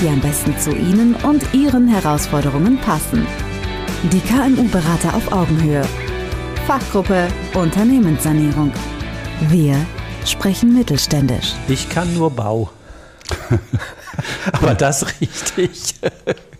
[0.00, 3.26] die am besten zu Ihnen und Ihren Herausforderungen passen.
[4.12, 5.82] Die KMU-Berater auf Augenhöhe.
[6.66, 8.72] Fachgruppe Unternehmenssanierung.
[9.48, 9.76] Wir
[10.24, 11.54] sprechen mittelständisch.
[11.68, 12.70] Ich kann nur Bau.
[14.52, 15.94] Aber das richtig.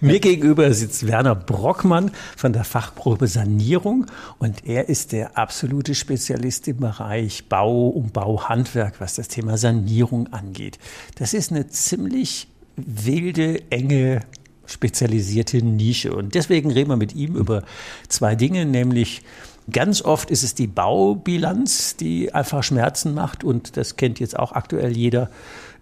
[0.00, 4.06] Mir gegenüber sitzt Werner Brockmann von der Fachgruppe Sanierung
[4.38, 10.32] und er ist der absolute Spezialist im Bereich Bau und Bauhandwerk, was das Thema Sanierung
[10.32, 10.78] angeht.
[11.16, 14.20] Das ist eine ziemlich wilde, enge
[14.66, 16.14] spezialisierte Nische.
[16.14, 17.64] Und deswegen reden wir mit ihm über
[18.08, 19.22] zwei Dinge, nämlich
[19.70, 24.52] Ganz oft ist es die Baubilanz, die einfach Schmerzen macht und das kennt jetzt auch
[24.52, 25.28] aktuell jeder.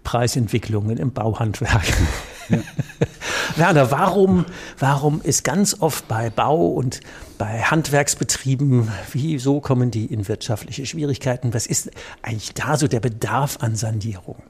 [0.03, 1.83] Preisentwicklungen im Bauhandwerk.
[2.49, 2.59] Ja.
[3.55, 4.45] Werner, warum,
[4.79, 7.01] warum ist ganz oft bei Bau und
[7.37, 11.53] bei Handwerksbetrieben, wieso kommen die in wirtschaftliche Schwierigkeiten?
[11.53, 14.41] Was ist eigentlich da so der Bedarf an Sanierung?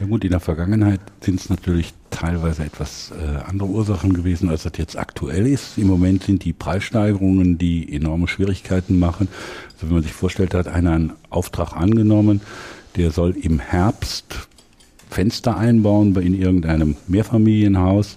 [0.00, 4.62] Ja gut, in der Vergangenheit sind es natürlich teilweise etwas äh, andere Ursachen gewesen, als
[4.62, 5.76] das jetzt aktuell ist.
[5.76, 9.28] Im Moment sind die Preissteigerungen, die enorme Schwierigkeiten machen.
[9.74, 12.40] Also wenn man sich vorstellt, hat einer einen Auftrag angenommen,
[12.96, 14.48] der soll im Herbst
[15.10, 18.16] Fenster einbauen in irgendeinem Mehrfamilienhaus,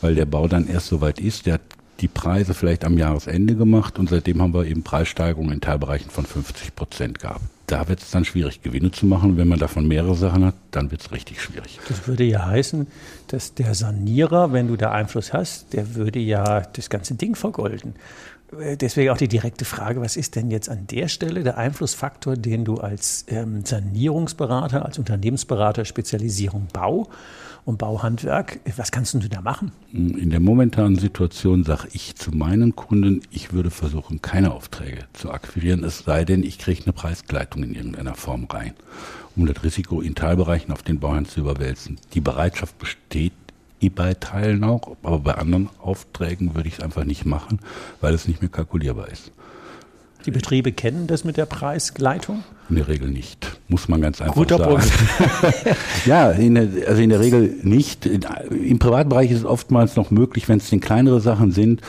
[0.00, 1.46] weil der Bau dann erst soweit ist.
[1.46, 1.62] Der hat
[2.00, 6.24] die Preise vielleicht am Jahresende gemacht und seitdem haben wir eben Preissteigerungen in Teilbereichen von
[6.24, 7.42] 50 Prozent gehabt.
[7.66, 9.36] Da wird es dann schwierig, Gewinne zu machen.
[9.36, 11.78] Wenn man davon mehrere Sachen hat, dann wird es richtig schwierig.
[11.88, 12.88] Das würde ja heißen,
[13.28, 17.94] dass der Sanierer, wenn du da Einfluss hast, der würde ja das ganze Ding vergolden.
[18.52, 22.64] Deswegen auch die direkte Frage, was ist denn jetzt an der Stelle der Einflussfaktor, den
[22.64, 27.08] du als ähm, Sanierungsberater, als Unternehmensberater Spezialisierung Bau
[27.64, 29.70] und Bauhandwerk, was kannst du da machen?
[29.92, 35.30] In der momentanen Situation sage ich zu meinen Kunden, ich würde versuchen, keine Aufträge zu
[35.30, 38.72] akquirieren, es sei denn, ich kriege eine Preisgleitung in irgendeiner Form rein,
[39.36, 41.98] um das Risiko in Teilbereichen auf den Bauern zu überwälzen.
[42.14, 43.32] Die Bereitschaft besteht
[43.88, 47.60] bei Teilen auch, aber bei anderen Aufträgen würde ich es einfach nicht machen,
[48.00, 49.32] weil es nicht mehr kalkulierbar ist.
[50.26, 52.44] Die Betriebe kennen das mit der Preisgleitung?
[52.68, 54.70] In der Regel nicht, muss man ganz einfach Guter sagen.
[54.72, 55.76] Punkt.
[56.04, 58.04] ja, in der, also in der Regel nicht.
[58.04, 61.80] Im Privatbereich ist es oftmals noch möglich, wenn es denn kleinere Sachen sind.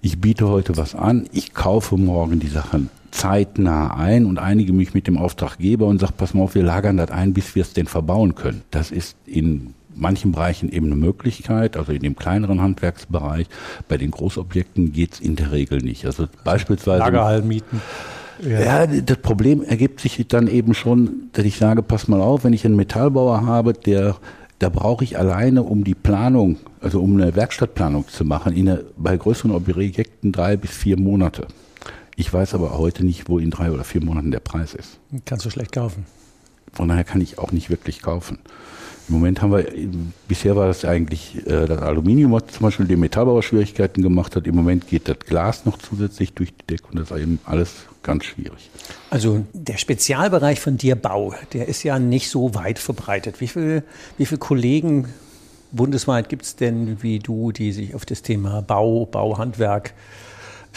[0.00, 4.94] Ich biete heute was an, ich kaufe morgen die Sachen zeitnah ein und einige mich
[4.94, 7.72] mit dem Auftraggeber und sage, pass mal auf, wir lagern das ein, bis wir es
[7.72, 8.62] denn verbauen können.
[8.70, 13.46] Das ist in manchen Bereichen eben eine Möglichkeit, also in dem kleineren Handwerksbereich.
[13.88, 16.06] Bei den Großobjekten geht's in der Regel nicht.
[16.06, 16.98] Also beispielsweise.
[16.98, 17.82] Lagerhallen mieten.
[18.42, 18.84] Ja.
[18.84, 22.52] ja, das Problem ergibt sich dann eben schon, dass ich sage, pass mal auf, wenn
[22.52, 24.16] ich einen Metallbauer habe, der
[24.58, 28.84] da brauche ich alleine, um die Planung, also um eine Werkstattplanung zu machen, in eine,
[28.96, 31.46] bei größeren Objekten drei bis vier Monate.
[32.16, 34.98] Ich weiß aber heute nicht, wo in drei oder vier Monaten der Preis ist.
[35.26, 36.06] Kannst du schlecht kaufen.
[36.72, 38.38] Von daher kann ich auch nicht wirklich kaufen.
[39.08, 39.64] Im Moment haben wir,
[40.26, 44.46] bisher war das eigentlich äh, das Aluminium, was zum Beispiel den Metallbauer Schwierigkeiten gemacht hat.
[44.46, 47.72] Im Moment geht das Glas noch zusätzlich durch die Decke und das ist eben alles
[48.02, 48.70] ganz schwierig.
[49.10, 53.40] Also der Spezialbereich von dir Bau, der ist ja nicht so weit verbreitet.
[53.40, 53.84] Wie viele
[54.18, 55.08] wie viel Kollegen
[55.72, 59.94] bundesweit gibt es denn wie du, die sich auf das Thema Bau, Bauhandwerk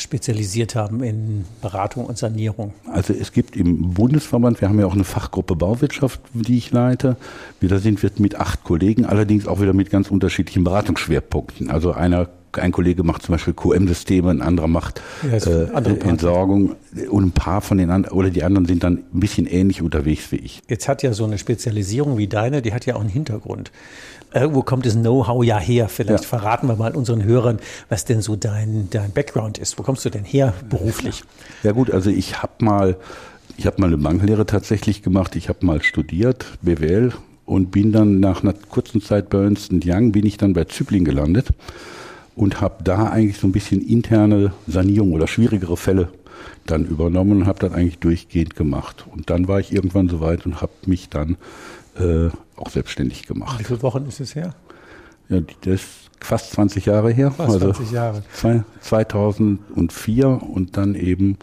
[0.01, 2.73] spezialisiert haben in Beratung und Sanierung?
[2.91, 7.17] Also es gibt im Bundesverband, wir haben ja auch eine Fachgruppe Bauwirtschaft, die ich leite.
[7.61, 11.69] Da sind wir mit acht Kollegen, allerdings auch wieder mit ganz unterschiedlichen Beratungsschwerpunkten.
[11.69, 15.63] Also einer ein Kollege macht zum Beispiel QM-Systeme, ein anderer macht äh,
[16.07, 16.75] Entsorgung
[17.09, 20.31] und ein paar von den anderen oder die anderen sind dann ein bisschen ähnlich unterwegs
[20.31, 20.61] wie ich.
[20.67, 23.71] Jetzt hat ja so eine Spezialisierung wie deine, die hat ja auch einen Hintergrund.
[24.33, 25.89] Irgendwo kommt das Know-how ja her.
[25.89, 26.29] Vielleicht ja.
[26.29, 27.59] verraten wir mal unseren Hörern,
[27.89, 29.79] was denn so dein, dein Background ist.
[29.79, 31.23] Wo kommst du denn her beruflich?
[31.63, 32.97] Ja gut, also ich habe mal,
[33.57, 35.35] ich habe mal eine Banklehre tatsächlich gemacht.
[35.35, 37.13] Ich habe mal studiert, BWL
[37.45, 41.03] und bin dann nach einer kurzen Zeit bei Ernst Young bin ich dann bei Zübling
[41.03, 41.47] gelandet
[42.39, 46.07] und habe da eigentlich so ein bisschen interne Sanierung oder schwierigere Fälle
[46.65, 49.05] dann übernommen und habe das eigentlich durchgehend gemacht.
[49.11, 51.35] Und dann war ich irgendwann so weit und habe mich dann
[51.99, 53.59] äh, auch selbstständig gemacht.
[53.59, 54.55] Wie viele Wochen ist es her?
[55.27, 55.87] Ja, das ist
[56.21, 57.31] fast 20 Jahre her.
[57.31, 58.23] Fast 20 also Jahre.
[58.79, 61.37] 2004 und dann eben,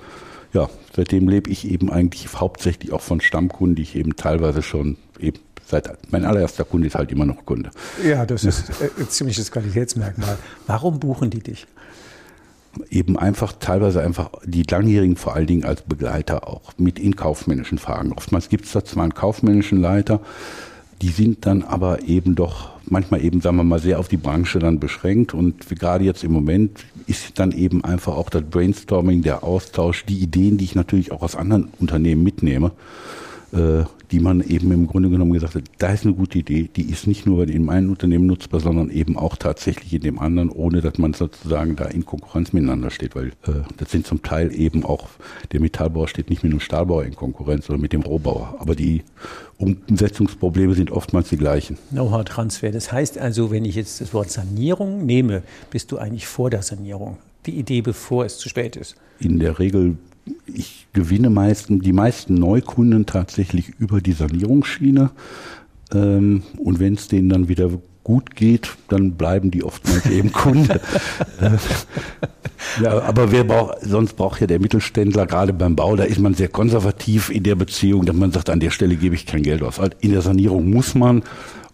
[0.54, 4.96] ja, seitdem lebe ich eben eigentlich hauptsächlich auch von Stammkunden, die ich eben teilweise schon
[5.20, 7.70] eben seit, mein allererster Kunde ist halt immer noch Kunde.
[8.04, 10.38] Ja, das ist äh, ein ziemliches Qualitätsmerkmal.
[10.66, 11.66] Warum buchen die dich?
[12.90, 17.78] Eben einfach, teilweise einfach die Langjährigen vor allen Dingen als Begleiter auch mit in kaufmännischen
[17.78, 18.12] Fragen.
[18.12, 20.20] Oftmals gibt es da zwar einen kaufmännischen Leiter,
[21.02, 24.58] die sind dann aber eben doch manchmal eben, sagen wir mal, sehr auf die Branche
[24.58, 25.34] dann beschränkt.
[25.34, 30.18] Und gerade jetzt im Moment ist dann eben einfach auch das Brainstorming, der Austausch, die
[30.18, 32.72] Ideen, die ich natürlich auch aus anderen Unternehmen mitnehme,
[33.52, 37.06] die man eben im Grunde genommen gesagt hat, da ist eine gute Idee, die ist
[37.06, 40.98] nicht nur in meinem Unternehmen nutzbar, sondern eben auch tatsächlich in dem anderen, ohne dass
[40.98, 45.08] man sozusagen da in Konkurrenz miteinander steht, weil äh, das sind zum Teil eben auch,
[45.52, 48.56] der Metallbauer steht nicht mit dem Stahlbauer in Konkurrenz, sondern mit dem Rohbauer.
[48.58, 49.02] Aber die
[49.58, 51.78] Umsetzungsprobleme sind oftmals die gleichen.
[51.90, 52.70] Know-how-Transfer.
[52.70, 56.62] Das heißt also, wenn ich jetzt das Wort Sanierung nehme, bist du eigentlich vor der
[56.62, 57.18] Sanierung.
[57.46, 58.96] Die Idee, bevor es zu spät ist.
[59.20, 59.96] In der Regel
[60.46, 65.10] ich gewinne meisten, die meisten Neukunden tatsächlich über die Sanierungsschiene.
[65.92, 67.70] Ähm, und wenn es denen dann wieder
[68.02, 70.80] gut geht, dann bleiben die oftmals eben Kunde.
[71.40, 71.50] Äh,
[72.82, 76.34] ja, aber wer braucht, sonst braucht ja der Mittelständler, gerade beim Bau, da ist man
[76.34, 79.62] sehr konservativ in der Beziehung, dass man sagt, an der Stelle gebe ich kein Geld
[79.62, 79.80] aus.
[80.00, 81.24] In der Sanierung muss man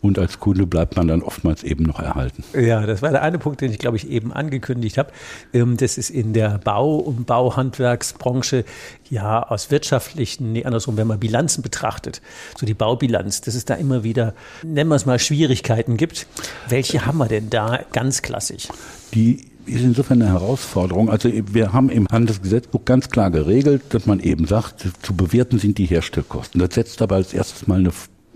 [0.02, 2.44] und als Kunde bleibt man dann oftmals eben noch erhalten.
[2.58, 5.12] Ja, das war der eine Punkt, den ich glaube ich eben angekündigt habe.
[5.54, 8.64] Ähm, das ist in der Bau- und Bauhandwerksbranche
[9.08, 12.20] ja aus wirtschaftlichen, nee, andersrum, wenn man Bilanzen betrachtet,
[12.58, 16.26] so die Baubilanz, dass es da immer wieder, nennen wir es mal, Schwierigkeiten gibt.
[16.68, 18.68] Welche haben wir denn da ganz klassisch?
[19.14, 21.08] Die ist insofern eine Herausforderung.
[21.08, 25.78] Also wir haben im Handelsgesetzbuch ganz klar geregelt, dass man eben sagt, zu bewerten sind
[25.78, 26.60] die Herstellkosten.
[26.60, 27.92] Das setzt aber als erstes mal eine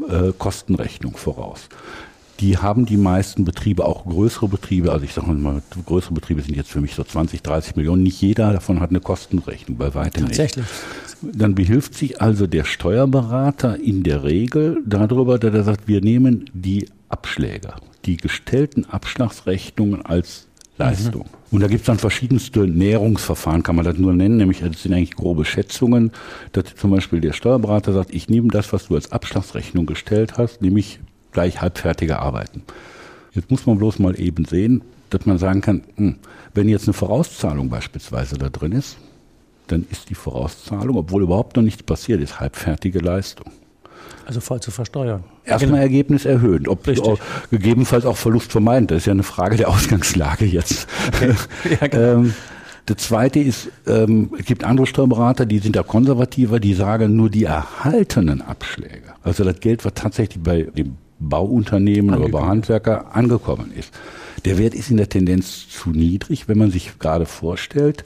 [0.08, 1.68] äh, Kostenrechnung voraus.
[2.40, 6.54] Die haben die meisten Betriebe, auch größere Betriebe, also ich sage mal, größere Betriebe sind
[6.54, 8.02] jetzt für mich so 20, 30 Millionen.
[8.02, 10.66] Nicht jeder davon hat eine Kostenrechnung, bei weitem Tatsächlich.
[11.22, 11.40] nicht.
[11.40, 16.50] Dann behilft sich also der Steuerberater in der Regel darüber, dass er sagt, wir nehmen
[16.52, 20.46] die Abschläge, die gestellten Abschlagsrechnungen als
[20.78, 21.22] Leistung.
[21.22, 21.36] Mhm.
[21.50, 24.92] Und da gibt es dann verschiedenste Näherungsverfahren, kann man das nur nennen, nämlich das sind
[24.92, 26.12] eigentlich grobe Schätzungen,
[26.52, 30.62] dass zum Beispiel der Steuerberater sagt, ich nehme das, was du als Abschlagsrechnung gestellt hast,
[30.62, 31.00] nämlich
[31.32, 32.62] gleich halbfertige Arbeiten.
[33.32, 36.16] Jetzt muss man bloß mal eben sehen, dass man sagen kann, hm,
[36.54, 38.96] wenn jetzt eine Vorauszahlung beispielsweise da drin ist,
[39.68, 43.52] dann ist die Vorauszahlung, obwohl überhaupt noch nichts passiert ist, halbfertige Leistung.
[44.26, 45.22] Also voll zu versteuern.
[45.44, 45.82] Erstmal genau.
[45.82, 46.66] Ergebnis erhöhen.
[46.66, 47.18] Ob auch,
[47.50, 48.88] gegebenenfalls auch Verlust vermeiden.
[48.88, 50.88] Das ist ja eine Frage der Ausgangslage jetzt.
[51.14, 51.34] Okay.
[51.80, 52.12] Ja, genau.
[52.12, 52.34] ähm,
[52.86, 57.30] das zweite ist, ähm, es gibt andere Steuerberater, die sind da konservativer, die sagen nur
[57.30, 59.14] die erhaltenen Abschläge.
[59.22, 63.92] Also das Geld, was tatsächlich bei dem Bauunternehmen oder bei Handwerker angekommen ist.
[64.44, 68.04] Der Wert ist in der Tendenz zu niedrig, wenn man sich gerade vorstellt,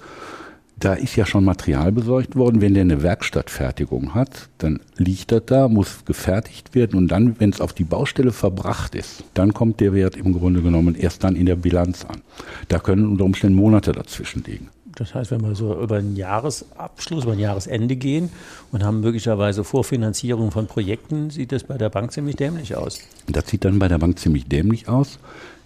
[0.81, 2.61] da ist ja schon Material besorgt worden.
[2.61, 7.51] Wenn der eine Werkstattfertigung hat, dann liegt das da, muss gefertigt werden und dann, wenn
[7.51, 11.37] es auf die Baustelle verbracht ist, dann kommt der Wert im Grunde genommen erst dann
[11.37, 12.23] in der Bilanz an.
[12.69, 14.69] Da können unter Umständen Monate dazwischen liegen.
[14.97, 18.31] Das heißt, wenn wir so über einen Jahresabschluss, über ein Jahresende gehen
[18.73, 23.01] und haben möglicherweise Vorfinanzierung von Projekten, sieht das bei der Bank ziemlich dämlich aus.
[23.29, 25.19] Das sieht dann bei der Bank ziemlich dämlich aus,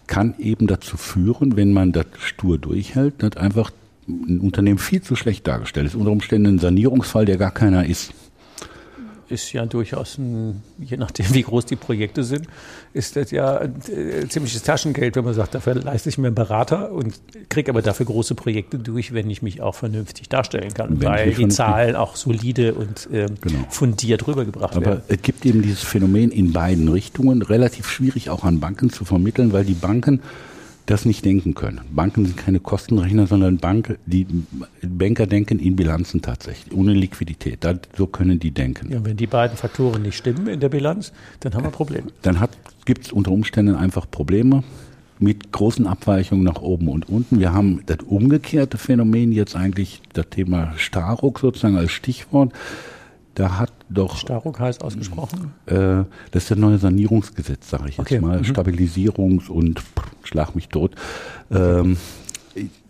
[0.06, 3.70] kann eben dazu führen, wenn man das stur durchhält, dass einfach
[4.08, 5.94] ein Unternehmen viel zu schlecht dargestellt ist.
[5.94, 8.12] Unter Umständen ein Sanierungsfall, der gar keiner ist.
[9.28, 12.46] Ist ja durchaus ein, je nachdem wie groß die Projekte sind,
[12.92, 16.34] ist das ja ein äh, ziemliches Taschengeld, wenn man sagt, dafür leiste ich mir einen
[16.34, 17.18] Berater und
[17.48, 21.32] kriege aber dafür große Projekte durch, wenn ich mich auch vernünftig darstellen kann, wenn weil
[21.32, 23.64] die Zahlen auch solide und äh, genau.
[23.70, 25.02] fundiert rübergebracht aber werden.
[25.06, 29.06] Aber es gibt eben dieses Phänomen in beiden Richtungen, relativ schwierig auch an Banken zu
[29.06, 30.20] vermitteln, weil die Banken
[30.86, 31.80] das nicht denken können.
[31.90, 34.26] Banken sind keine Kostenrechner, sondern Bank, die
[34.82, 37.64] Banker denken in Bilanzen tatsächlich, ohne Liquidität.
[37.64, 38.92] Das, so können die denken.
[38.92, 42.08] Ja, wenn die beiden Faktoren nicht stimmen in der Bilanz, dann haben wir Probleme.
[42.22, 42.38] Dann
[42.84, 44.62] gibt es unter Umständen einfach Probleme
[45.18, 47.38] mit großen Abweichungen nach oben und unten.
[47.38, 52.52] Wir haben das umgekehrte Phänomen jetzt eigentlich, das Thema Staruk sozusagen als Stichwort.
[53.34, 54.16] Da hat doch.
[54.16, 55.52] Staruk heißt ausgesprochen?
[55.66, 58.14] Äh, das ist das neue Sanierungsgesetz, sage ich okay.
[58.14, 58.38] jetzt mal.
[58.38, 58.44] Mhm.
[58.44, 60.94] Stabilisierungs- und pff, schlag mich tot.
[61.50, 61.96] Ähm,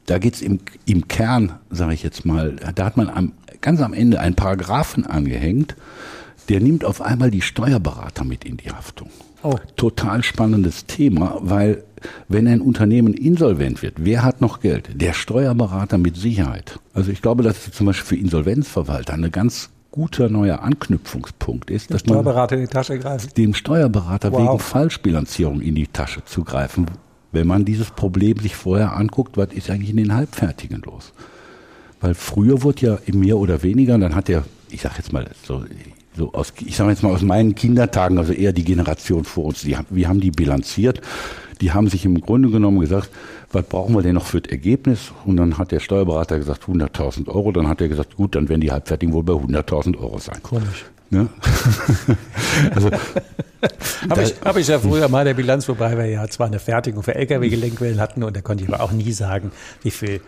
[0.07, 3.95] da geht's im, im Kern, sage ich jetzt mal, da hat man am, ganz am
[3.95, 5.77] Ende einen Paragraphen angehängt,
[6.51, 9.09] der nimmt auf einmal die Steuerberater mit in die Haftung.
[9.43, 9.57] Oh.
[9.77, 11.85] Total spannendes Thema, weil
[12.29, 14.89] wenn ein Unternehmen insolvent wird, wer hat noch Geld?
[14.95, 16.79] Der Steuerberater mit Sicherheit.
[16.93, 21.95] Also ich glaube, dass zum Beispiel für Insolvenzverwalter eine ganz guter neuer Anknüpfungspunkt ist, dem
[21.95, 23.31] dass Steuerberater in die Tasche greifen.
[23.37, 24.41] dem Steuerberater wow.
[24.41, 26.87] wegen Falschbilanzierung in die Tasche zu greifen,
[27.31, 31.13] wenn man dieses Problem sich vorher anguckt, was ist eigentlich in den Halbfertigen los?
[32.01, 35.65] Weil früher wurde ja mehr oder weniger, dann hat der, ich sag jetzt mal so
[36.17, 39.63] so aus, ich sage jetzt mal aus meinen Kindertagen, also eher die Generation vor uns,
[39.63, 41.01] die, wir haben die bilanziert.
[41.61, 43.11] Die haben sich im Grunde genommen gesagt,
[43.53, 45.13] was brauchen wir denn noch für das Ergebnis?
[45.25, 47.53] Und dann hat der Steuerberater gesagt 100.000 Euro.
[47.53, 50.43] Dann hat er gesagt, gut, dann werden die Halbfertigen wohl bei 100.000 Euro sein.
[50.43, 50.87] Komisch.
[51.11, 51.29] Ne?
[52.75, 52.91] also,
[54.11, 57.03] habe ich, hab ich ja früher mal der Bilanz, wobei wir ja zwar eine Fertigung
[57.03, 59.53] für Lkw-Gelenkwellen hatten und da konnte ich aber auch nie sagen,
[59.83, 60.21] wie viel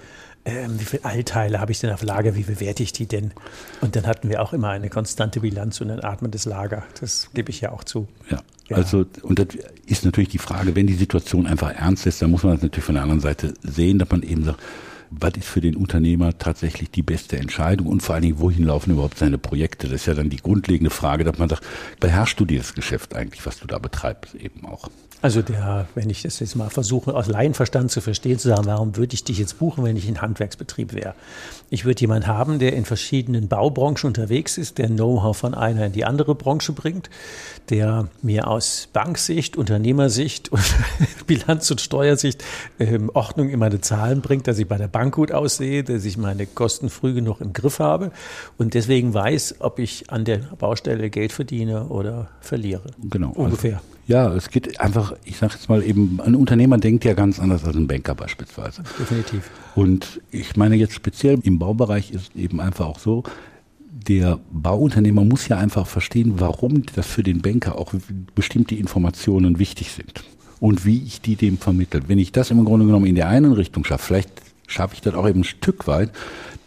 [0.47, 3.33] ähm, wie viele Altteile habe ich denn auf Lager, wie bewerte ich die denn?
[3.81, 6.85] Und dann hatten wir auch immer eine konstante Bilanz und ein atmendes Lager.
[7.00, 8.07] Das gebe ich ja auch zu.
[8.31, 8.43] Ja.
[8.69, 8.76] ja.
[8.76, 9.49] Also, und das
[9.87, 12.85] ist natürlich die Frage, wenn die Situation einfach ernst ist, dann muss man das natürlich
[12.85, 14.61] von der anderen Seite sehen, dass man eben sagt,
[15.11, 18.93] was ist für den Unternehmer tatsächlich die beste Entscheidung und vor allen Dingen, wohin laufen
[18.93, 19.87] überhaupt seine Projekte?
[19.89, 21.65] Das ist ja dann die grundlegende Frage, dass man sagt,
[22.01, 24.89] beherrschst du dieses Geschäft eigentlich, was du da betreibst, eben auch?
[25.23, 28.97] Also der, wenn ich das jetzt mal versuche, aus Laienverstand zu verstehen, zu sagen, warum
[28.97, 31.15] würde ich dich jetzt buchen, wenn ich ein Handwerksbetrieb wäre?
[31.71, 35.93] Ich würde jemanden haben, der in verschiedenen Baubranchen unterwegs ist, der Know-how von einer in
[35.93, 37.09] die andere Branche bringt,
[37.71, 40.63] der mir aus Banksicht, Unternehmersicht und
[41.27, 42.45] Bilanz- und Steuersicht
[42.79, 46.17] ähm, Ordnung in meine Zahlen bringt, dass ich bei der Bank gut aussehe, dass ich
[46.17, 48.13] meine Kosten früh genug im Griff habe
[48.59, 52.85] und deswegen weiß, ob ich an der Baustelle Geld verdiene oder verliere.
[53.11, 53.31] Genau.
[53.31, 53.77] Ungefähr.
[53.77, 57.41] Also ja, es geht einfach, ich sage jetzt mal eben, ein Unternehmer denkt ja ganz
[57.41, 58.85] anders als ein Banker beispielsweise.
[58.99, 59.51] Definitiv.
[59.75, 63.25] Und ich meine jetzt speziell im Baubereich ist eben einfach auch so,
[64.07, 67.95] der Bauunternehmer muss ja einfach verstehen, warum das für den Banker auch
[68.35, 70.23] bestimmte Informationen wichtig sind
[70.61, 72.03] und wie ich die dem vermittle.
[72.07, 74.31] Wenn ich das im Grunde genommen in der einen Richtung schaffe, vielleicht
[74.67, 76.11] schaffe ich das auch eben ein Stück weit,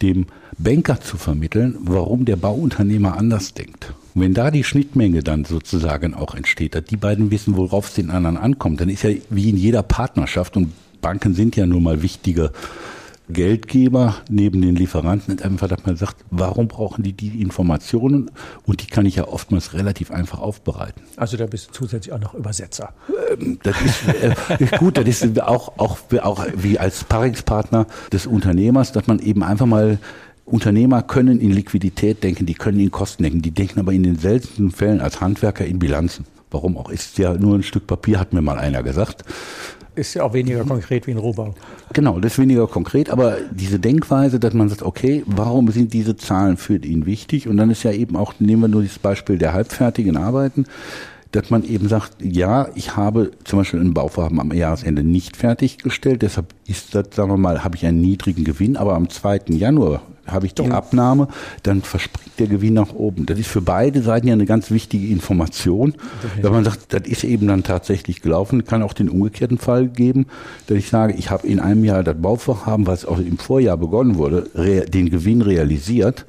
[0.02, 0.28] dem
[0.58, 3.94] Banker zu vermitteln, warum der Bauunternehmer anders denkt.
[4.14, 7.94] Und wenn da die Schnittmenge dann sozusagen auch entsteht, dass die beiden wissen, worauf es
[7.94, 11.84] den anderen ankommt, dann ist ja wie in jeder Partnerschaft und Banken sind ja nun
[11.84, 12.52] mal wichtige
[13.30, 18.32] Geldgeber neben den Lieferanten ist einfach, dass man sagt, warum brauchen die die Informationen?
[18.66, 21.02] Und die kann ich ja oftmals relativ einfach aufbereiten.
[21.16, 22.94] Also da bist du zusätzlich auch noch Übersetzer.
[23.32, 28.92] Ähm, das ist äh, gut, das ist auch, auch, auch wie als Paringspartner des Unternehmers,
[28.92, 30.00] dass man eben einfach mal
[30.46, 34.18] Unternehmer können in Liquidität denken, die können in Kosten denken, die denken aber in den
[34.18, 36.26] seltensten Fällen als Handwerker in Bilanzen.
[36.52, 36.90] Warum auch?
[36.90, 39.24] Ist ja nur ein Stück Papier, hat mir mal einer gesagt.
[40.00, 41.54] Ist ja auch weniger konkret wie ein Rohbau.
[41.92, 46.16] Genau, das ist weniger konkret, aber diese Denkweise, dass man sagt, okay, warum sind diese
[46.16, 47.50] Zahlen für ihn wichtig?
[47.50, 50.68] Und dann ist ja eben auch, nehmen wir nur das Beispiel der halbfertigen Arbeiten,
[51.34, 56.22] dass man eben sagt, ja, ich habe zum Beispiel ein Bauvorhaben am Jahresende nicht fertiggestellt,
[56.22, 59.42] deshalb ist das, sagen wir mal, habe ich einen niedrigen Gewinn, aber am 2.
[59.50, 60.72] Januar habe ich die ja.
[60.72, 61.28] Abnahme,
[61.64, 63.26] dann verspringt der Gewinn nach oben.
[63.26, 65.90] Das ist für beide Seiten ja eine ganz wichtige Information.
[65.90, 66.44] Okay.
[66.44, 70.28] Wenn man sagt, das ist eben dann tatsächlich gelaufen, kann auch den umgekehrten Fall geben,
[70.68, 74.16] dass ich sage, ich habe in einem Jahr das Bauvorhaben, was auch im Vorjahr begonnen
[74.16, 74.44] wurde,
[74.88, 76.26] den Gewinn realisiert.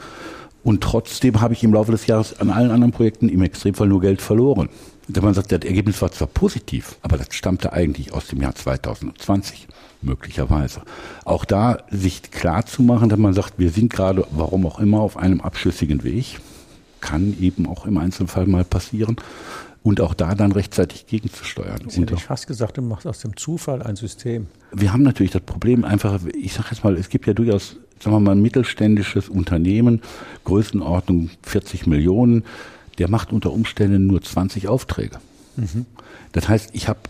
[0.62, 4.00] Und trotzdem habe ich im Laufe des Jahres an allen anderen Projekten im Extremfall nur
[4.00, 4.68] Geld verloren.
[5.12, 8.54] Wenn man sagt, das Ergebnis war zwar positiv, aber das stammte eigentlich aus dem Jahr
[8.54, 9.66] 2020
[10.02, 10.82] möglicherweise.
[11.24, 15.00] Auch da sich klar zu machen, dass man sagt, wir sind gerade, warum auch immer,
[15.00, 16.40] auf einem abschüssigen Weg.
[17.00, 19.16] Kann eben auch im Einzelfall mal passieren.
[19.82, 21.80] Und auch da dann rechtzeitig gegenzusteuern.
[21.88, 24.46] Ich hätte ich fast gesagt, du machst aus dem Zufall ein System.
[24.72, 28.14] Wir haben natürlich das Problem einfach, ich sage jetzt mal, es gibt ja durchaus, sagen
[28.14, 30.02] wir mal, ein mittelständisches Unternehmen,
[30.44, 32.44] Größenordnung 40 Millionen,
[33.00, 35.18] der macht unter Umständen nur 20 Aufträge.
[35.56, 35.86] Mhm.
[36.32, 37.00] Das heißt, ich habe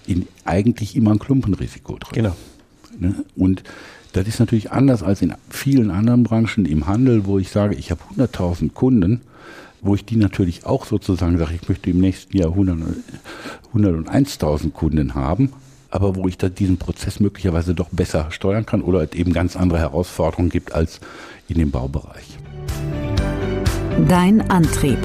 [0.44, 2.12] eigentlich immer ein Klumpenrisiko drin.
[2.14, 2.37] Genau.
[2.99, 3.25] Ne?
[3.37, 3.64] Und
[4.12, 7.90] das ist natürlich anders als in vielen anderen Branchen im Handel, wo ich sage, ich
[7.90, 9.20] habe 100.000 Kunden,
[9.82, 12.78] wo ich die natürlich auch sozusagen sage, ich möchte im nächsten Jahr 100,
[13.75, 15.52] 101.000 Kunden haben,
[15.90, 19.56] aber wo ich da diesen Prozess möglicherweise doch besser steuern kann oder es eben ganz
[19.56, 21.00] andere Herausforderungen gibt als
[21.49, 22.38] in dem Baubereich.
[24.09, 24.99] Dein Antrieb.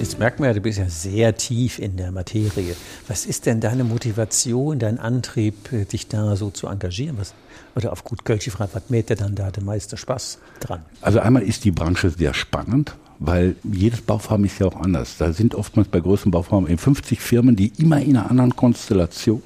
[0.00, 2.74] Jetzt merkt man ja, du bist ja sehr tief in der Materie.
[3.06, 7.18] Was ist denn deine Motivation, dein Antrieb, äh, dich da so zu engagieren?
[7.18, 7.34] Was,
[7.74, 10.80] oder auf gut Kölsch gefragt, was mäht dir dann da der meiste Spaß dran?
[11.02, 15.18] Also einmal ist die Branche sehr spannend, weil jedes Bauvorhaben ist ja auch anders.
[15.18, 19.42] Da sind oftmals bei größeren Bauvorhaben 50 Firmen, die immer in einer anderen Konstellation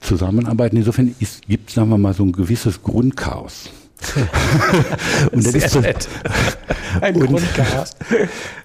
[0.00, 0.78] zusammenarbeiten.
[0.78, 1.14] Insofern
[1.46, 3.68] gibt es, sagen wir mal, so ein gewisses Grundchaos.
[5.32, 5.82] und das ist so,
[7.00, 7.42] Ein und.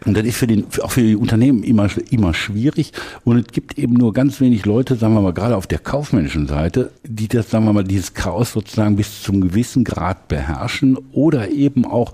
[0.05, 2.93] Und das ist für den, auch für die Unternehmen immer, immer schwierig.
[3.24, 6.48] Und es gibt eben nur ganz wenig Leute, sagen wir mal, gerade auf der kaufmännischen
[6.48, 11.50] Seite, die das, sagen wir mal, dieses Chaos sozusagen bis zum gewissen Grad beherrschen oder
[11.50, 12.13] eben auch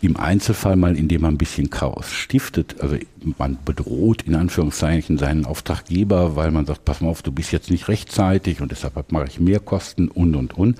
[0.00, 2.76] im Einzelfall mal, indem man ein bisschen Chaos stiftet.
[2.80, 2.96] Also
[3.36, 7.70] man bedroht in Anführungszeichen seinen Auftraggeber, weil man sagt, pass mal auf, du bist jetzt
[7.70, 10.78] nicht rechtzeitig und deshalb mache ich mehr Kosten und, und, und.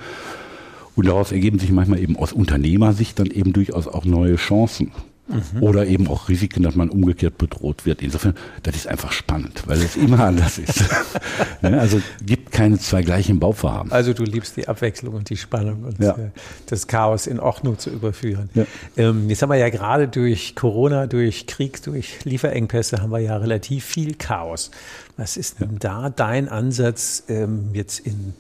[0.99, 4.91] Und daraus ergeben sich manchmal eben aus Unternehmersicht dann eben durchaus auch neue Chancen.
[5.29, 5.63] Mhm.
[5.63, 8.03] Oder eben auch Risiken, dass man umgekehrt bedroht wird.
[8.03, 10.83] Insofern, das ist einfach spannend, weil es immer anders ist.
[11.63, 13.93] also gibt keine zwei gleichen Bauvorhaben.
[13.93, 16.17] Also du liebst die Abwechslung und die Spannung und ja.
[16.17, 16.31] Äh,
[16.67, 18.51] das Chaos in Ordnung zu überführen.
[18.55, 18.67] Ja.
[18.97, 23.37] Ähm, jetzt haben wir ja gerade durch Corona, durch Krieg, durch Lieferengpässe haben wir ja
[23.37, 24.73] relativ viel Chaos.
[25.17, 28.35] Was ist denn da dein Ansatz ähm, jetzt in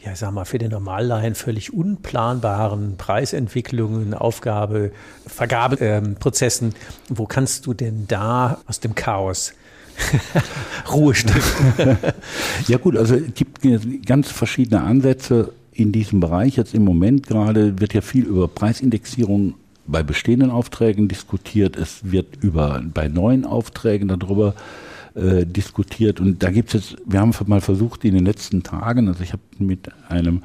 [0.00, 4.92] ja, sag mal, für den Normallaien völlig unplanbaren Preisentwicklungen, Aufgabe,
[5.26, 6.74] Vergabeprozessen,
[7.08, 9.54] wo kannst du denn da aus dem Chaos
[10.92, 11.98] Ruhe stiften?
[12.68, 13.60] ja gut, also es gibt
[14.06, 16.56] ganz verschiedene Ansätze in diesem Bereich.
[16.56, 19.54] Jetzt im Moment gerade wird ja viel über Preisindexierung
[19.88, 21.76] bei bestehenden Aufträgen diskutiert.
[21.76, 24.54] Es wird über bei neuen Aufträgen darüber
[25.14, 26.20] äh, diskutiert.
[26.20, 29.32] Und da gibt es jetzt, wir haben mal versucht in den letzten Tagen, also ich
[29.32, 30.42] habe mit einem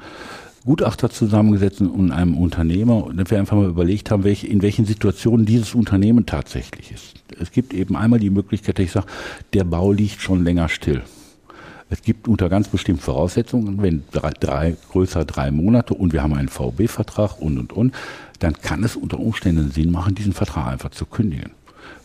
[0.64, 5.44] Gutachter zusammengesetzt und einem Unternehmer, und wir einfach mal überlegt haben, welche, in welchen Situationen
[5.44, 7.14] dieses Unternehmen tatsächlich ist.
[7.38, 9.06] Es gibt eben einmal die Möglichkeit, dass ich sage,
[9.52, 11.02] der Bau liegt schon länger still.
[11.90, 16.32] Es gibt unter ganz bestimmten Voraussetzungen, wenn drei, drei größer drei Monate und wir haben
[16.32, 17.94] einen VB-Vertrag und und und,
[18.38, 21.50] dann kann es unter Umständen Sinn machen, diesen Vertrag einfach zu kündigen.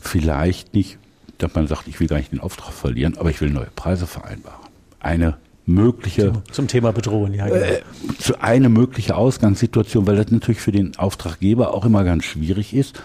[0.01, 0.97] Vielleicht nicht
[1.39, 4.07] dass man sagt, ich will gar nicht den Auftrag verlieren, aber ich will neue Preise
[4.07, 4.59] vereinbaren.
[4.99, 7.47] Eine mögliche zum Thema Bedrohung, ja.
[7.47, 7.57] Genau.
[7.57, 7.81] Äh,
[8.17, 13.01] zu eine mögliche Ausgangssituation, weil das natürlich für den Auftraggeber auch immer ganz schwierig ist,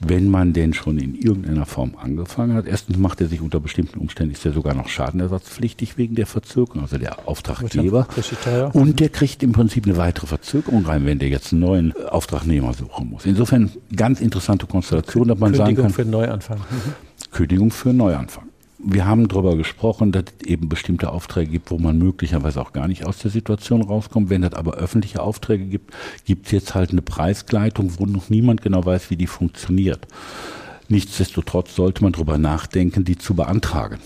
[0.00, 2.66] wenn man denn schon in irgendeiner Form angefangen hat.
[2.66, 6.82] Erstens macht er sich unter bestimmten Umständen ist er sogar noch schadenersatzpflichtig wegen der Verzögerung,
[6.82, 8.06] also der Auftraggeber.
[8.74, 12.74] Und der kriegt im Prinzip eine weitere Verzögerung rein, wenn der jetzt einen neuen Auftragnehmer
[12.74, 13.26] suchen muss.
[13.26, 15.90] Insofern ganz interessante Konstellation, dass man sagen kann.
[15.90, 16.58] für einen Neuanfang.
[16.58, 17.07] Mhm.
[17.30, 18.48] Kündigung für Neuanfang.
[18.80, 22.86] Wir haben darüber gesprochen, dass es eben bestimmte Aufträge gibt, wo man möglicherweise auch gar
[22.86, 24.30] nicht aus der Situation rauskommt.
[24.30, 25.92] Wenn es aber öffentliche Aufträge gibt,
[26.24, 30.06] gibt es jetzt halt eine Preisgleitung, wo noch niemand genau weiß, wie die funktioniert.
[30.88, 33.98] Nichtsdestotrotz sollte man darüber nachdenken, die zu beantragen.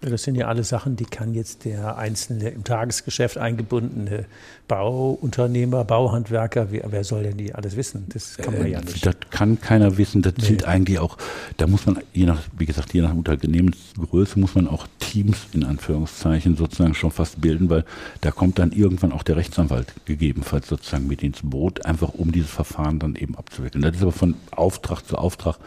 [0.00, 4.26] Das sind ja alle Sachen, die kann jetzt der einzelne im Tagesgeschäft eingebundene
[4.68, 8.06] Bauunternehmer, Bauhandwerker, wer, wer soll denn die alles wissen?
[8.10, 9.04] Das kann man äh, ja nicht.
[9.04, 10.22] Das kann keiner wissen.
[10.22, 10.44] Das nee.
[10.44, 11.16] sind eigentlich auch,
[11.56, 15.64] da muss man, je nach, wie gesagt, je nach Unternehmensgröße muss man auch Teams in
[15.64, 17.84] Anführungszeichen sozusagen schon fast bilden, weil
[18.20, 22.50] da kommt dann irgendwann auch der Rechtsanwalt gegebenenfalls sozusagen mit ins Boot, einfach um dieses
[22.50, 23.82] Verfahren dann eben abzuwickeln.
[23.82, 25.58] Das ist aber von Auftrag zu Auftrag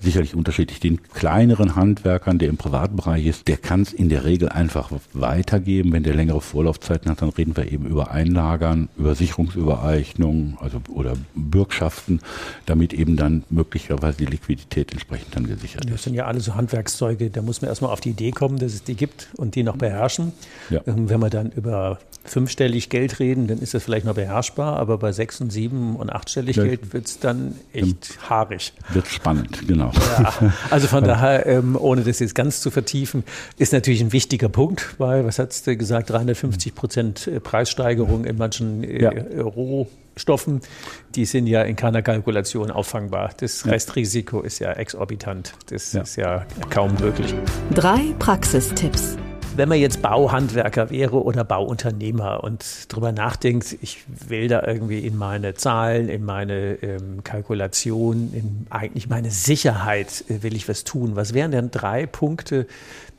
[0.00, 0.80] sicherlich unterschiedlich.
[0.80, 5.92] Den kleineren Handwerkern, der im Privatbereich ist, der kann es in der Regel einfach weitergeben.
[5.92, 11.14] Wenn der längere Vorlaufzeiten hat, dann reden wir eben über Einlagern, über Sicherungsübereignungen also, oder
[11.34, 12.20] Bürgschaften,
[12.66, 15.94] damit eben dann möglicherweise die Liquidität entsprechend dann gesichert ist.
[15.94, 18.74] Das sind ja alle so Handwerkszeuge, da muss man erstmal auf die Idee kommen, dass
[18.74, 20.32] es die gibt und die noch beherrschen.
[20.70, 20.80] Ja.
[20.86, 24.98] Ähm, wenn wir dann über fünfstellig Geld reden, dann ist das vielleicht noch beherrschbar, aber
[24.98, 26.64] bei sechs und sieben und achtstellig ja.
[26.64, 28.72] Geld wird es dann echt haarig.
[28.92, 29.85] Wird spannend, genau.
[29.94, 33.24] Ja, also von daher, ähm, ohne das jetzt ganz zu vertiefen,
[33.58, 38.36] ist natürlich ein wichtiger Punkt, weil, was hast du gesagt, 350 Prozent äh, Preissteigerung in
[38.36, 39.42] manchen äh, ja.
[39.42, 40.60] Rohstoffen,
[41.14, 43.30] die sind ja in keiner Kalkulation auffangbar.
[43.38, 45.52] Das Restrisiko ist ja exorbitant.
[45.68, 46.02] Das ja.
[46.02, 47.34] ist ja kaum möglich.
[47.74, 49.16] Drei Praxistipps
[49.56, 55.16] wenn man jetzt Bauhandwerker wäre oder Bauunternehmer und darüber nachdenkt, ich will da irgendwie in
[55.16, 61.16] meine Zahlen, in meine ähm, Kalkulation, in eigentlich meine Sicherheit äh, will ich was tun.
[61.16, 62.66] Was wären denn drei Punkte,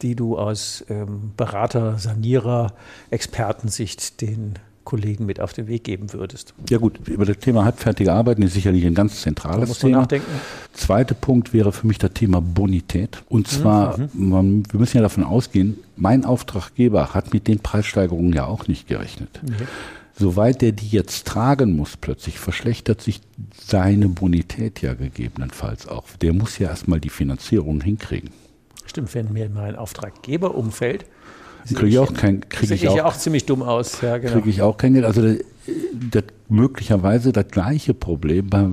[0.02, 2.74] die du aus ähm, Berater, Sanierer,
[3.10, 4.54] Expertensicht den
[4.88, 6.54] Kollegen mit auf den Weg geben würdest?
[6.70, 9.98] Ja gut, über das Thema halbfertige Arbeiten ist sicherlich ein ganz zentrales muss Thema.
[9.98, 10.32] Nachdenken.
[10.72, 13.22] Zweiter Punkt wäre für mich das Thema Bonität.
[13.28, 14.10] Und mhm, zwar, mhm.
[14.14, 18.88] man, wir müssen ja davon ausgehen, mein Auftraggeber hat mit den Preissteigerungen ja auch nicht
[18.88, 19.42] gerechnet.
[19.44, 19.68] Mhm.
[20.16, 23.20] Soweit der die jetzt tragen muss, plötzlich verschlechtert sich
[23.62, 26.06] seine Bonität ja gegebenenfalls auch.
[26.22, 28.30] Der muss ja erstmal die Finanzierung hinkriegen.
[28.86, 31.06] Stimmt, wenn mir mein Auftraggeber umfällt,
[31.76, 34.02] kriege ich auch kein kriege ich, auch, auch ziemlich dumm aus.
[34.02, 34.34] Ja, genau.
[34.34, 35.06] Kriege ich auch kein Geld.
[35.06, 35.38] Also das,
[36.12, 38.70] das, möglicherweise das gleiche Problem bei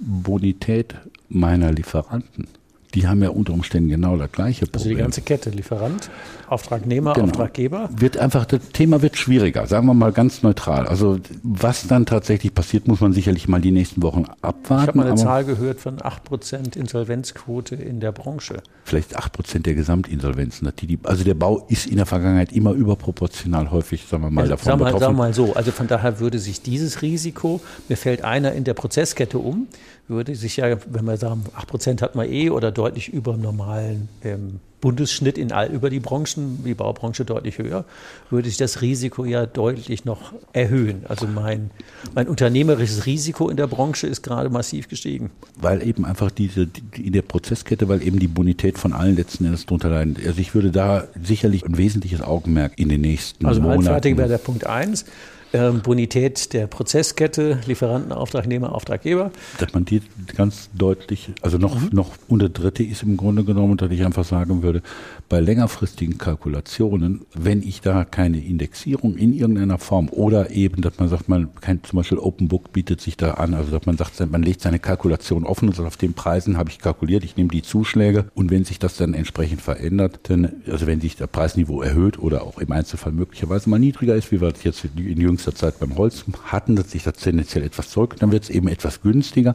[0.00, 0.94] Bonität
[1.28, 2.48] meiner Lieferanten.
[2.94, 4.80] Die haben ja unter Umständen genau das gleiche Problem.
[4.80, 6.10] Also die ganze Kette, Lieferant,
[6.48, 7.26] Auftragnehmer, genau.
[7.26, 7.88] Auftraggeber.
[7.96, 10.86] Wird einfach, das Thema wird schwieriger, sagen wir mal ganz neutral.
[10.86, 14.82] Also was dann tatsächlich passiert, muss man sicherlich mal die nächsten Wochen abwarten.
[14.82, 18.62] Ich habe mal eine Zahl gehört von 8% Insolvenzquote in der Branche.
[18.84, 20.70] Vielleicht 8% der Gesamtinsolvenzen.
[21.04, 24.64] also der Bau ist in der Vergangenheit immer überproportional häufig, sagen wir mal, also, davon
[24.64, 28.24] sagen wir, sagen wir mal so, also von daher würde sich dieses Risiko, mir fällt
[28.24, 29.68] einer in der Prozesskette um,
[30.10, 34.60] würde sich ja, wenn wir sagen, 8% hat man eh oder deutlich über normalen ähm,
[34.80, 37.84] Bundesschnitt in all, über die Branchen, die Baubranche deutlich höher,
[38.30, 41.04] würde sich das Risiko ja deutlich noch erhöhen.
[41.08, 41.70] Also mein,
[42.14, 45.30] mein unternehmerisches Risiko in der Branche ist gerade massiv gestiegen.
[45.56, 49.44] Weil eben einfach diese, die, in der Prozesskette, weil eben die Bonität von allen letzten
[49.44, 50.16] Endes drunter leiden.
[50.26, 53.80] Also ich würde da sicherlich ein wesentliches Augenmerk in den nächsten also Monaten.
[53.80, 55.08] Also halbfertig wäre der Punkt eins ähm,
[55.52, 59.32] Bonität der Prozesskette, Lieferanten, Auftragnehmer, Auftraggeber.
[59.58, 60.00] Dass man die
[60.36, 61.88] ganz deutlich, also noch, mhm.
[61.92, 64.82] noch unter Dritte ist im Grunde genommen, dass ich einfach sagen würde,
[65.28, 71.08] bei längerfristigen Kalkulationen, wenn ich da keine Indexierung in irgendeiner Form oder eben, dass man
[71.08, 74.20] sagt, man kann zum Beispiel Open Book bietet sich da an, also dass man sagt,
[74.30, 77.50] man legt seine Kalkulation offen und sagt, auf den Preisen habe ich kalkuliert, ich nehme
[77.50, 81.82] die Zuschläge und wenn sich das dann entsprechend verändert, dann, also wenn sich der Preisniveau
[81.82, 85.39] erhöht oder auch im Einzelfall möglicherweise mal niedriger ist, wie wir das jetzt in jüngster
[85.40, 88.68] jüngster Zeit beim Holz hatten, dass sich das tendenziell etwas zurück, dann wird es eben
[88.68, 89.54] etwas günstiger,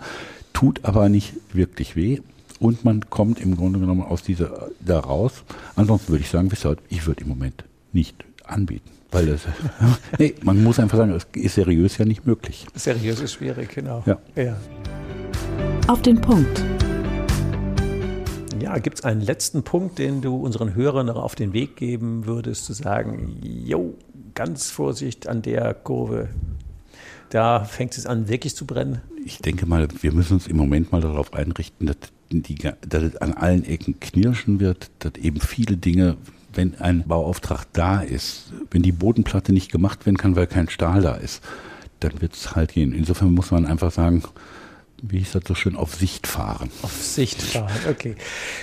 [0.53, 2.21] tut aber nicht wirklich weh
[2.59, 5.43] und man kommt im Grunde genommen aus dieser da raus.
[5.75, 6.49] Ansonsten würde ich sagen,
[6.89, 8.89] ich würde im Moment nicht anbieten.
[9.11, 9.41] Weil das,
[10.19, 12.65] nee, man muss einfach sagen, es ist seriös ja nicht möglich.
[12.73, 14.03] Seriös ist schwierig, genau.
[14.05, 14.17] Ja.
[14.35, 14.57] ja.
[15.87, 16.63] Auf den Punkt.
[18.59, 22.25] Ja, gibt es einen letzten Punkt, den du unseren Hörern noch auf den Weg geben
[22.25, 23.93] würdest, zu sagen, jo,
[24.35, 26.29] ganz Vorsicht an der Kurve.
[27.29, 29.01] Da fängt es an, wirklich zu brennen.
[29.25, 31.97] Ich denke mal, wir müssen uns im Moment mal darauf einrichten, dass,
[32.29, 36.17] die, dass es an allen Ecken knirschen wird, dass eben viele Dinge,
[36.53, 41.01] wenn ein Bauauftrag da ist, wenn die Bodenplatte nicht gemacht werden kann, weil kein Stahl
[41.01, 41.41] da ist,
[41.99, 42.93] dann wird es halt gehen.
[42.93, 44.23] Insofern muss man einfach sagen,
[45.01, 46.71] wie hieß das so schön, auf Sicht fahren.
[46.81, 48.15] Auf Sicht fahren, okay.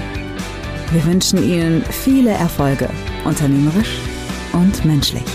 [0.93, 2.89] Wir wünschen Ihnen viele Erfolge,
[3.25, 3.99] unternehmerisch
[4.53, 5.25] und menschlich.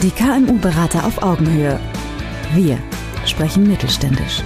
[0.00, 1.78] Die KMU-Berater auf Augenhöhe.
[2.54, 2.78] Wir
[3.26, 4.42] sprechen mittelständisch.